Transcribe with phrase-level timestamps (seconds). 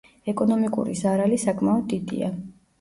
[0.31, 2.35] ეკონომიკური ზარალი საკმაოდ დიდია.